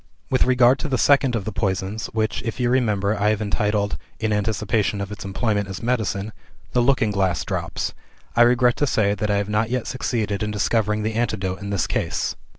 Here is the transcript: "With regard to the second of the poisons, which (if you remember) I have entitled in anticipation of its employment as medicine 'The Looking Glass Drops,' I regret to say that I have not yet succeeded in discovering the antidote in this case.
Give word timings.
"With 0.31 0.45
regard 0.45 0.79
to 0.79 0.87
the 0.89 0.97
second 0.97 1.35
of 1.35 1.45
the 1.45 1.51
poisons, 1.51 2.07
which 2.07 2.41
(if 2.41 2.59
you 2.59 2.71
remember) 2.71 3.15
I 3.21 3.29
have 3.29 3.39
entitled 3.39 3.99
in 4.19 4.33
anticipation 4.33 4.99
of 4.99 5.11
its 5.11 5.23
employment 5.23 5.67
as 5.67 5.83
medicine 5.83 6.33
'The 6.71 6.81
Looking 6.81 7.11
Glass 7.11 7.45
Drops,' 7.45 7.93
I 8.35 8.41
regret 8.41 8.77
to 8.77 8.87
say 8.87 9.13
that 9.13 9.29
I 9.29 9.37
have 9.37 9.47
not 9.47 9.69
yet 9.69 9.85
succeeded 9.85 10.41
in 10.41 10.49
discovering 10.49 11.03
the 11.03 11.13
antidote 11.13 11.61
in 11.61 11.69
this 11.69 11.85
case. 11.85 12.35